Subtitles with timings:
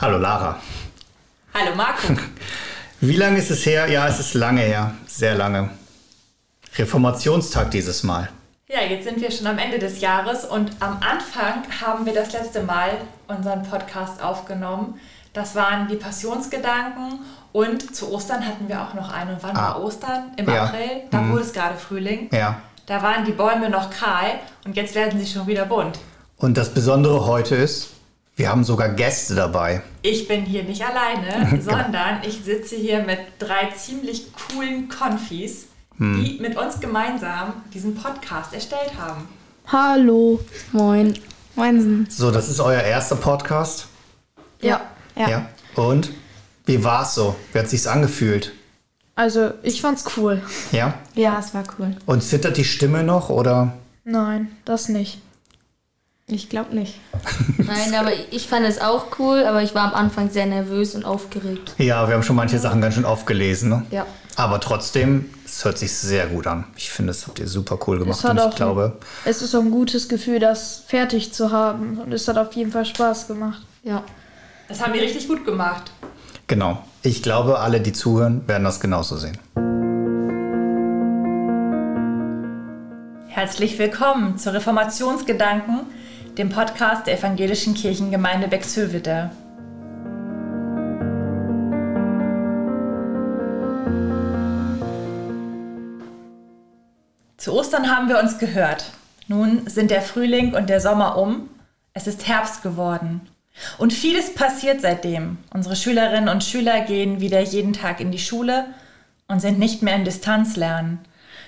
[0.00, 0.56] Hallo Lara.
[1.52, 2.14] Hallo Marco.
[3.00, 3.88] Wie lange ist es her?
[3.88, 4.92] Ja, es ist lange her.
[5.08, 5.70] Sehr lange.
[6.76, 8.28] Reformationstag dieses Mal.
[8.68, 12.32] Ja, jetzt sind wir schon am Ende des Jahres und am Anfang haben wir das
[12.32, 12.90] letzte Mal
[13.26, 15.00] unseren Podcast aufgenommen.
[15.32, 17.18] Das waren die Passionsgedanken
[17.50, 19.34] und zu Ostern hatten wir auch noch einen.
[19.34, 19.74] Und wann ah.
[19.74, 20.30] war Ostern?
[20.36, 20.66] Im ja.
[20.66, 21.02] April.
[21.10, 21.32] Da mhm.
[21.32, 22.30] wurde es gerade Frühling.
[22.32, 22.60] Ja.
[22.86, 25.98] Da waren die Bäume noch kahl und jetzt werden sie schon wieder bunt.
[26.36, 27.97] Und das Besondere heute ist,
[28.38, 29.82] wir haben sogar Gäste dabei.
[30.00, 36.22] Ich bin hier nicht alleine, sondern ich sitze hier mit drei ziemlich coolen Konfis, hm.
[36.22, 39.28] die mit uns gemeinsam diesen Podcast erstellt haben.
[39.66, 40.40] Hallo.
[40.72, 41.18] Moin.
[41.56, 42.06] Moinsen.
[42.08, 43.88] So, das ist euer erster Podcast?
[44.62, 44.82] Ja.
[45.16, 45.28] Ja.
[45.28, 45.46] ja.
[45.74, 46.12] Und?
[46.64, 47.34] Wie war es so?
[47.52, 48.52] Wie hat sich's angefühlt?
[49.16, 50.40] Also, ich fand's cool.
[50.70, 50.94] Ja?
[51.16, 51.96] Ja, es war cool.
[52.06, 53.72] Und zittert die Stimme noch oder?
[54.04, 55.20] Nein, das nicht.
[56.30, 56.94] Ich glaube nicht.
[57.56, 61.06] Nein, aber ich fand es auch cool, aber ich war am Anfang sehr nervös und
[61.06, 61.74] aufgeregt.
[61.78, 63.70] Ja, wir haben schon manche Sachen ganz schön aufgelesen.
[63.70, 63.86] Ne?
[63.90, 64.06] Ja.
[64.36, 66.64] Aber trotzdem, es hört sich sehr gut an.
[66.76, 68.22] Ich finde, das habt ihr super cool gemacht.
[68.22, 71.98] und ich glaube, ein, es ist so ein gutes Gefühl, das fertig zu haben.
[71.98, 73.62] Und es hat auf jeden Fall Spaß gemacht.
[73.82, 74.04] Ja.
[74.68, 75.90] Das haben wir richtig gut gemacht.
[76.46, 76.84] Genau.
[77.02, 79.38] Ich glaube, alle, die zuhören, werden das genauso sehen.
[83.28, 85.86] Herzlich willkommen zu Reformationsgedanken
[86.38, 89.30] dem Podcast der Evangelischen Kirchengemeinde Bexhövede.
[97.36, 98.92] Zu Ostern haben wir uns gehört.
[99.26, 101.50] Nun sind der Frühling und der Sommer um.
[101.92, 103.22] Es ist Herbst geworden.
[103.78, 105.38] Und vieles passiert seitdem.
[105.52, 108.66] Unsere Schülerinnen und Schüler gehen wieder jeden Tag in die Schule
[109.26, 111.00] und sind nicht mehr im Distanzlernen.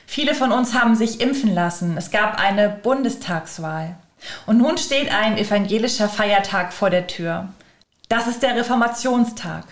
[0.07, 1.97] Viele von uns haben sich impfen lassen.
[1.97, 3.97] Es gab eine Bundestagswahl.
[4.47, 7.49] Und nun steht ein evangelischer Feiertag vor der Tür.
[8.09, 9.65] Das ist der Reformationstag.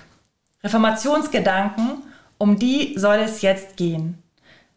[0.63, 2.03] Reformationsgedanken,
[2.39, 4.23] um die soll es jetzt gehen.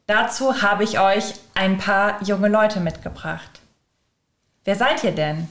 [0.08, 3.61] Dazu habe ich euch ein paar junge Leute mitgebracht.
[4.64, 5.48] Wer seid ihr denn?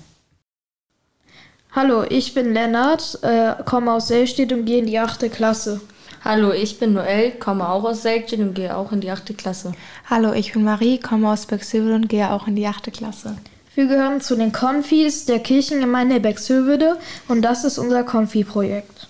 [1.72, 5.32] Hallo, ich bin Lennart, äh, komme aus Selstedt und gehe in die 8.
[5.32, 5.80] Klasse.
[6.24, 9.38] Hallo, ich bin Noel, komme auch aus Selstedt und gehe auch in die 8.
[9.38, 9.72] Klasse.
[10.08, 12.92] Hallo, ich bin Marie, komme aus Bexhüvel und gehe auch in die 8.
[12.92, 13.36] Klasse.
[13.80, 16.98] Wir gehören zu den Konfis der Kirchengemeinde Bexhövede
[17.28, 19.08] und das ist unser Konfi-Projekt.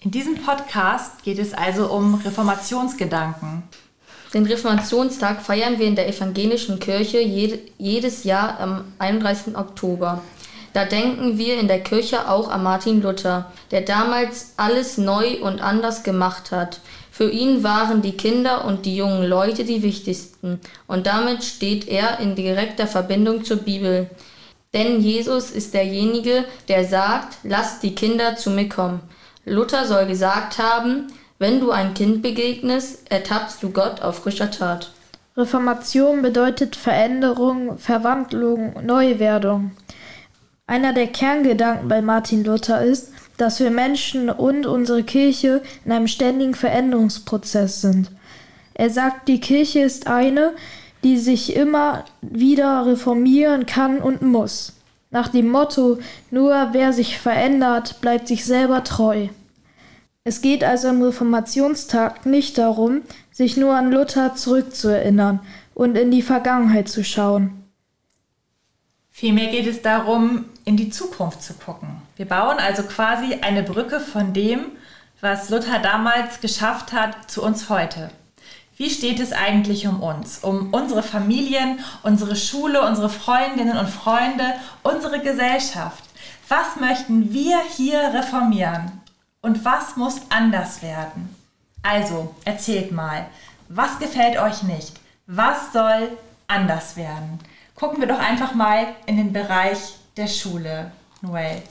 [0.00, 3.64] In diesem Podcast geht es also um Reformationsgedanken.
[4.32, 9.54] Den Reformationstag feiern wir in der evangelischen Kirche jedes Jahr am 31.
[9.54, 10.22] Oktober.
[10.72, 15.60] Da denken wir in der Kirche auch an Martin Luther, der damals alles neu und
[15.60, 16.80] anders gemacht hat.
[17.16, 22.20] Für ihn waren die Kinder und die jungen Leute die wichtigsten, und damit steht er
[22.20, 24.10] in direkter Verbindung zur Bibel.
[24.74, 29.00] Denn Jesus ist derjenige, der sagt, lasst die Kinder zu mir kommen.
[29.46, 31.06] Luther soll gesagt haben,
[31.38, 34.90] wenn du ein Kind begegnest, ertappst du Gott auf frischer Tat.
[35.38, 39.70] Reformation bedeutet Veränderung, Verwandlung, Neuwerdung.
[40.66, 46.08] Einer der Kerngedanken bei Martin Luther ist, dass wir Menschen und unsere Kirche in einem
[46.08, 48.10] ständigen Veränderungsprozess sind.
[48.74, 50.52] Er sagt, die Kirche ist eine,
[51.02, 54.74] die sich immer wieder reformieren kann und muss.
[55.10, 55.98] Nach dem Motto,
[56.30, 59.28] nur wer sich verändert, bleibt sich selber treu.
[60.24, 65.40] Es geht also am Reformationstag nicht darum, sich nur an Luther zurückzuerinnern
[65.74, 67.62] und in die Vergangenheit zu schauen.
[69.10, 72.02] Vielmehr geht es darum, in die Zukunft zu gucken.
[72.16, 74.72] Wir bauen also quasi eine Brücke von dem,
[75.22, 78.10] was Luther damals geschafft hat, zu uns heute.
[78.76, 84.44] Wie steht es eigentlich um uns, um unsere Familien, unsere Schule, unsere Freundinnen und Freunde,
[84.82, 86.04] unsere Gesellschaft?
[86.48, 89.00] Was möchten wir hier reformieren?
[89.40, 91.34] Und was muss anders werden?
[91.82, 93.26] Also, erzählt mal,
[93.68, 94.94] was gefällt euch nicht?
[95.26, 96.10] Was soll
[96.48, 97.38] anders werden?
[97.76, 100.90] Gucken wir doch einfach mal in den Bereich der Schule,
[101.20, 101.62] Noel.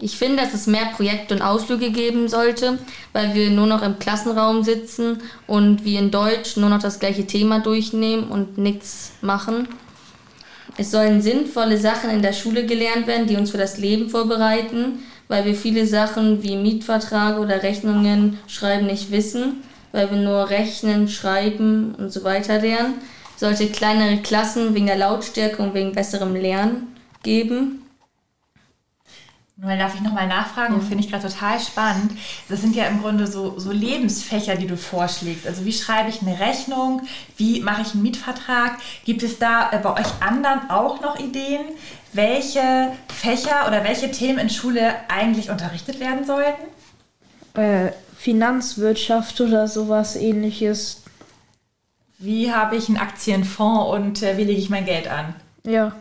[0.00, 2.78] Ich finde, dass es mehr Projekte und Ausflüge geben sollte,
[3.12, 7.26] weil wir nur noch im Klassenraum sitzen und wie in Deutsch nur noch das gleiche
[7.26, 9.68] Thema durchnehmen und nichts machen.
[10.76, 15.04] Es sollen sinnvolle Sachen in der Schule gelernt werden, die uns für das Leben vorbereiten,
[15.28, 21.08] weil wir viele Sachen wie Mietvertrag oder Rechnungen schreiben nicht wissen, weil wir nur rechnen,
[21.08, 22.94] schreiben und so weiter lernen
[23.36, 27.83] sollte kleinere Klassen wegen der Lautstärke und wegen besserem Lernen geben.
[29.56, 30.80] Nur darf ich nochmal nachfragen, ja.
[30.80, 32.12] finde ich gerade total spannend.
[32.48, 35.46] Das sind ja im Grunde so, so Lebensfächer, die du vorschlägst.
[35.46, 37.02] Also wie schreibe ich eine Rechnung?
[37.36, 38.78] Wie mache ich einen Mietvertrag?
[39.04, 41.62] Gibt es da äh, bei euch anderen auch noch Ideen,
[42.12, 46.62] welche Fächer oder welche Themen in Schule eigentlich unterrichtet werden sollten?
[47.54, 51.04] Äh, Finanzwirtschaft oder sowas ähnliches.
[52.18, 55.36] Wie habe ich einen Aktienfonds und äh, wie lege ich mein Geld an?
[55.64, 55.92] Ja.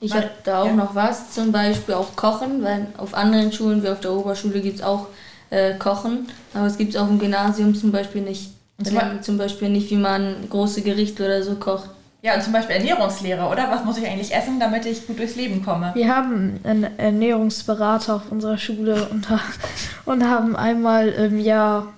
[0.00, 0.72] Ich habe da auch ja.
[0.72, 4.76] noch was, zum Beispiel auch Kochen, weil auf anderen Schulen wie auf der Oberschule gibt
[4.76, 5.08] es auch
[5.50, 8.50] äh, Kochen, aber es gibt es auch im Gymnasium zum Beispiel nicht.
[8.78, 11.90] Und zum Beispiel nicht, wie man große Gerichte oder so kocht.
[12.22, 13.70] Ja, und zum Beispiel Ernährungslehre, oder?
[13.70, 15.90] Was muss ich eigentlich essen, damit ich gut durchs Leben komme?
[15.94, 19.26] Wir haben einen Ernährungsberater auf unserer Schule und,
[20.06, 21.88] und haben einmal im Jahr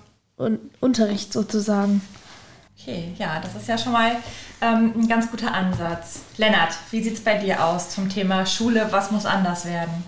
[0.81, 2.03] Unterricht sozusagen.
[2.83, 4.17] Okay, ja, das ist ja schon mal
[4.61, 6.23] ähm, ein ganz guter Ansatz.
[6.37, 8.89] Lennart, wie sieht es bei dir aus zum Thema Schule?
[8.91, 10.05] Was muss anders werden?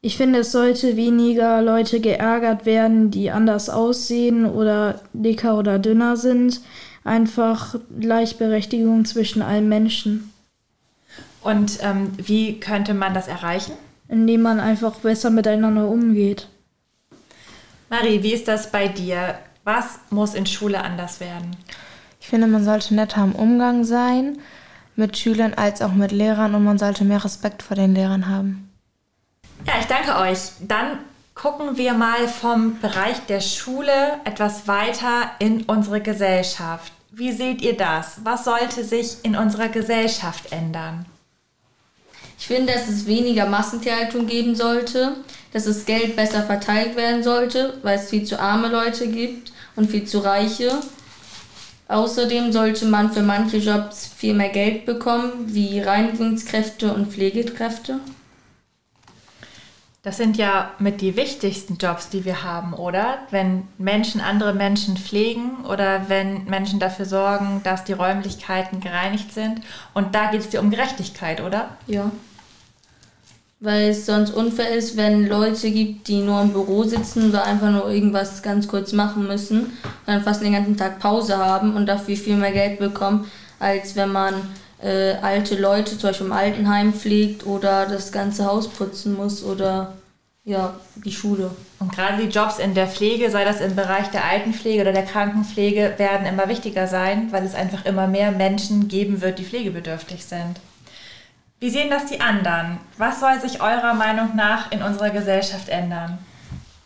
[0.00, 6.16] Ich finde, es sollte weniger Leute geärgert werden, die anders aussehen oder dicker oder dünner
[6.16, 6.60] sind.
[7.04, 10.32] Einfach Gleichberechtigung zwischen allen Menschen.
[11.42, 13.72] Und ähm, wie könnte man das erreichen?
[14.08, 16.48] Indem man einfach besser miteinander umgeht.
[17.88, 19.38] Marie, wie ist das bei dir?
[19.68, 21.54] Was muss in Schule anders werden?
[22.22, 24.38] Ich finde, man sollte netter im Umgang sein,
[24.96, 28.70] mit Schülern als auch mit Lehrern und man sollte mehr Respekt vor den Lehrern haben.
[29.66, 30.38] Ja, ich danke euch.
[30.66, 31.00] Dann
[31.34, 33.92] gucken wir mal vom Bereich der Schule
[34.24, 36.90] etwas weiter in unsere Gesellschaft.
[37.10, 38.20] Wie seht ihr das?
[38.24, 41.04] Was sollte sich in unserer Gesellschaft ändern?
[42.38, 45.16] Ich finde, dass es weniger Massentierhaltung geben sollte,
[45.52, 49.90] dass das Geld besser verteilt werden sollte, weil es viel zu arme Leute gibt und
[49.90, 50.78] viel zu reiche
[51.88, 57.98] Außerdem sollte man für manche Jobs viel mehr Geld bekommen, wie Reinigungskräfte und Pflegekräfte.
[60.02, 63.18] Das sind ja mit die wichtigsten Jobs, die wir haben, oder?
[63.30, 69.62] Wenn Menschen andere Menschen pflegen oder wenn Menschen dafür sorgen, dass die Räumlichkeiten gereinigt sind.
[69.94, 71.70] Und da geht es dir um Gerechtigkeit, oder?
[71.86, 72.10] Ja
[73.60, 77.70] weil es sonst unfair ist, wenn Leute gibt, die nur im Büro sitzen oder einfach
[77.70, 79.72] nur irgendwas ganz kurz machen müssen und
[80.06, 83.28] dann fast den ganzen Tag Pause haben und dafür viel mehr Geld bekommen,
[83.58, 84.34] als wenn man
[84.80, 89.94] äh, alte Leute zum Beispiel im Altenheim pflegt oder das ganze Haus putzen muss oder
[90.44, 90.74] ja,
[91.04, 91.50] die Schule.
[91.78, 95.04] Und gerade die Jobs in der Pflege, sei das im Bereich der Altenpflege oder der
[95.04, 100.24] Krankenpflege, werden immer wichtiger sein, weil es einfach immer mehr Menschen geben wird, die pflegebedürftig
[100.24, 100.58] sind.
[101.60, 102.78] Wie sehen das die anderen?
[102.98, 106.18] Was soll sich eurer Meinung nach in unserer Gesellschaft ändern?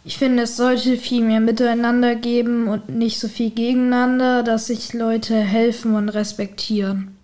[0.05, 4.95] Ich finde, es sollte viel mehr miteinander geben und nicht so viel gegeneinander, dass sich
[4.95, 7.17] Leute helfen und respektieren.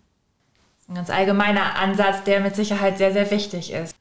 [0.89, 3.95] Ein ganz allgemeiner Ansatz, der mit Sicherheit sehr, sehr wichtig ist.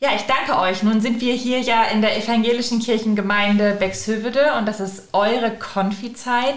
[0.00, 0.84] Ja, ich danke euch.
[0.84, 6.54] Nun sind wir hier ja in der evangelischen Kirchengemeinde Bexhövede und das ist eure Konfizeit.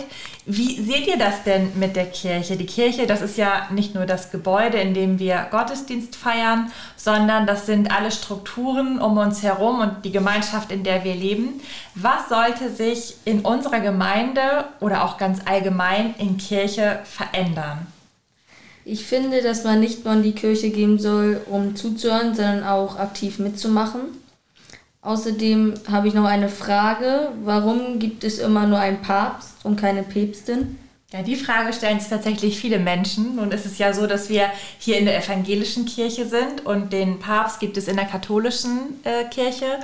[0.54, 2.58] Wie seht ihr das denn mit der Kirche?
[2.58, 7.48] Die Kirche, das ist ja nicht nur das Gebäude, in dem wir Gottesdienst feiern, sondern
[7.48, 11.62] das sind alle Strukturen um uns herum und die Gemeinschaft, in der wir leben.
[11.96, 17.88] Was sollte sich in unserer Gemeinde oder auch ganz allgemein in Kirche verändern?
[18.84, 23.00] Ich finde, dass man nicht nur in die Kirche gehen soll, um zuzuhören, sondern auch
[23.00, 24.02] aktiv mitzumachen.
[25.02, 27.30] Außerdem habe ich noch eine Frage.
[27.44, 30.78] Warum gibt es immer nur einen Papst und keine Päpstin?
[31.12, 33.36] Ja, die Frage stellen sich tatsächlich viele Menschen.
[33.36, 34.46] Nun ist es ja so, dass wir
[34.80, 39.26] hier in der evangelischen Kirche sind und den Papst gibt es in der katholischen äh,
[39.26, 39.80] Kirche.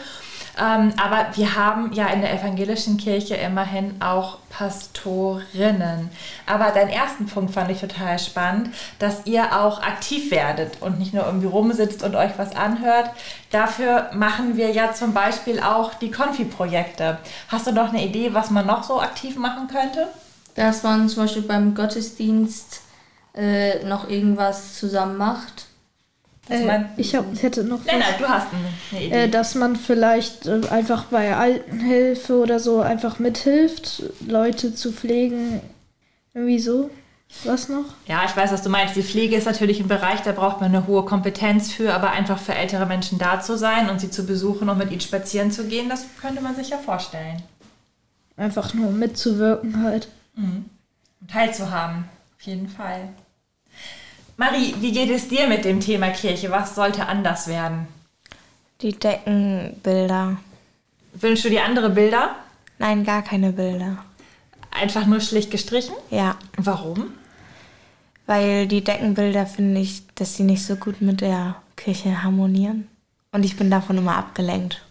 [0.59, 6.09] Ähm, aber wir haben ja in der evangelischen Kirche immerhin auch Pastorinnen.
[6.47, 11.13] Aber deinen ersten Punkt fand ich total spannend, dass ihr auch aktiv werdet und nicht
[11.13, 13.11] nur irgendwie rumsitzt und euch was anhört.
[13.51, 17.19] Dafür machen wir ja zum Beispiel auch die Konfi-Projekte.
[17.49, 20.07] Hast du noch eine Idee, was man noch so aktiv machen könnte?
[20.55, 22.81] Dass man zum Beispiel beim Gottesdienst
[23.35, 25.66] äh, noch irgendwas zusammen macht.
[26.49, 27.83] Äh, ich, hab, ich hätte noch.
[27.85, 28.47] Lennart, was, du hast
[28.91, 29.15] eine Idee.
[29.15, 35.61] Äh, dass man vielleicht äh, einfach bei Altenhilfe oder so einfach mithilft, Leute zu pflegen.
[36.33, 36.89] Irgendwie so.
[37.43, 37.85] Was noch?
[38.07, 38.95] Ja, ich weiß, was du meinst.
[38.95, 42.39] Die Pflege ist natürlich ein Bereich, da braucht man eine hohe Kompetenz für, aber einfach
[42.39, 45.65] für ältere Menschen da zu sein und sie zu besuchen und mit ihnen spazieren zu
[45.65, 47.43] gehen, das könnte man sich ja vorstellen.
[48.37, 50.07] Einfach nur mitzuwirken halt.
[50.35, 50.65] Mhm.
[51.19, 52.05] Und teilzuhaben,
[52.37, 53.09] auf jeden Fall.
[54.37, 56.51] Marie, wie geht es dir mit dem Thema Kirche?
[56.51, 57.87] Was sollte anders werden?
[58.81, 60.37] Die Deckenbilder.
[61.13, 62.35] Wünschst du dir andere Bilder?
[62.77, 63.97] Nein, gar keine Bilder.
[64.69, 65.95] Einfach nur schlicht gestrichen?
[66.11, 66.37] Ja.
[66.55, 67.13] Warum?
[68.27, 72.87] Weil die Deckenbilder finde ich, dass sie nicht so gut mit der Kirche harmonieren.
[73.31, 74.83] Und ich bin davon immer abgelenkt.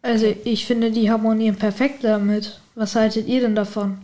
[0.00, 2.60] Also ich finde, die harmonieren perfekt damit.
[2.74, 3.98] Was haltet ihr denn davon?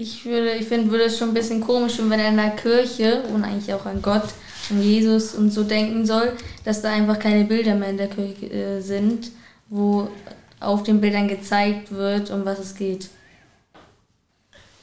[0.00, 3.24] Ich würde, ich finde, würde es schon ein bisschen komisch, wenn er in der Kirche
[3.34, 4.28] und eigentlich auch an Gott,
[4.70, 8.46] an Jesus und so denken soll, dass da einfach keine Bilder mehr in der Kirche
[8.46, 9.32] äh, sind,
[9.68, 10.06] wo
[10.60, 13.08] auf den Bildern gezeigt wird, um was es geht.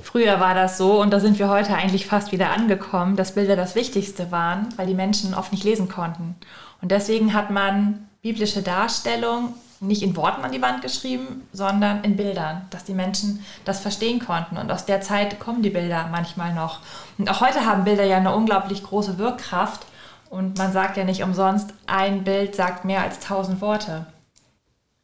[0.02, 3.56] Früher war das so und da sind wir heute eigentlich fast wieder angekommen, dass Bilder
[3.56, 6.36] das Wichtigste waren, weil die Menschen oft nicht lesen konnten.
[6.82, 12.16] Und deswegen hat man biblische Darstellung nicht in Worten an die Wand geschrieben, sondern in
[12.16, 14.58] Bildern, dass die Menschen das verstehen konnten.
[14.58, 16.80] Und aus der Zeit kommen die Bilder manchmal noch.
[17.18, 19.86] Und auch heute haben Bilder ja eine unglaublich große Wirkkraft.
[20.30, 24.06] Und man sagt ja nicht umsonst, ein Bild sagt mehr als tausend Worte.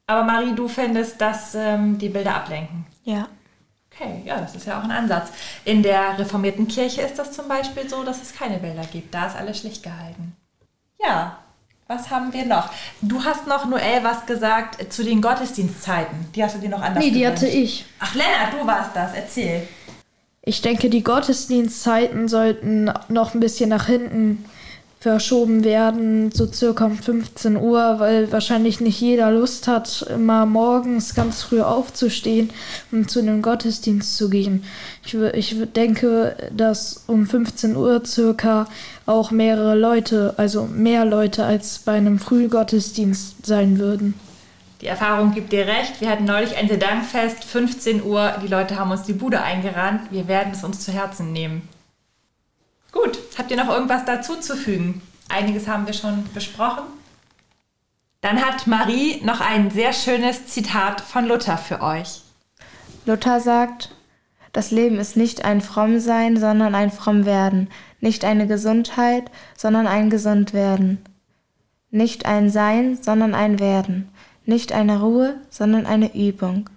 [0.07, 2.85] Aber Marie, du findest, dass ähm, die Bilder ablenken.
[3.03, 3.27] Ja.
[3.93, 5.31] Okay, ja, das ist ja auch ein Ansatz.
[5.65, 9.13] In der reformierten Kirche ist das zum Beispiel so, dass es keine Bilder gibt.
[9.13, 10.35] Da ist alles schlicht gehalten.
[11.03, 11.37] Ja,
[11.91, 12.69] was haben wir noch?
[13.01, 16.27] Du hast noch, Noel, was gesagt zu den Gottesdienstzeiten.
[16.33, 17.43] Die hast du dir noch anders Nee, die gewünscht.
[17.43, 17.85] hatte ich.
[17.99, 19.13] Ach, Lennart, du warst das.
[19.13, 19.67] Erzähl.
[20.43, 24.45] Ich denke, die Gottesdienstzeiten sollten noch ein bisschen nach hinten
[25.01, 31.15] verschoben werden, so circa um 15 Uhr, weil wahrscheinlich nicht jeder Lust hat, immer morgens
[31.15, 32.51] ganz früh aufzustehen,
[32.91, 34.63] um zu einem Gottesdienst zu gehen.
[35.03, 38.67] Ich, ich denke, dass um 15 Uhr circa
[39.07, 44.13] auch mehrere Leute, also mehr Leute als bei einem Frühgottesdienst sein würden.
[44.81, 45.99] Die Erfahrung gibt dir recht.
[45.99, 48.35] Wir hatten neulich ein Sedankfest, 15 Uhr.
[48.43, 50.01] Die Leute haben uns die Bude eingerannt.
[50.11, 51.67] Wir werden es uns zu Herzen nehmen.
[52.91, 55.01] Gut, habt ihr noch irgendwas dazu zu fügen?
[55.29, 56.83] Einiges haben wir schon besprochen.
[58.19, 62.21] Dann hat Marie noch ein sehr schönes Zitat von Luther für euch.
[63.05, 63.95] Luther sagt,
[64.53, 67.69] das Leben ist nicht ein Frommsein, sondern ein Frommwerden.
[68.01, 70.99] Nicht eine Gesundheit, sondern ein Gesundwerden.
[71.89, 74.09] Nicht ein Sein, sondern ein Werden.
[74.45, 76.69] Nicht eine Ruhe, sondern eine Übung.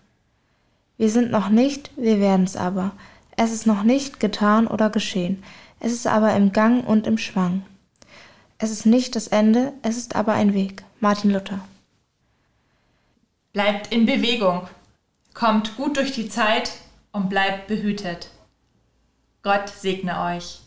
[0.97, 2.93] Wir sind noch nicht, wir werden's aber.
[3.37, 5.43] Es ist noch nicht getan oder geschehen.
[5.85, 7.63] Es ist aber im Gang und im Schwang.
[8.57, 10.83] Es ist nicht das Ende, es ist aber ein Weg.
[10.99, 11.61] Martin Luther.
[13.53, 14.67] Bleibt in Bewegung,
[15.35, 16.71] kommt gut durch die Zeit
[17.13, 18.31] und bleibt behütet.
[19.43, 20.63] Gott segne euch.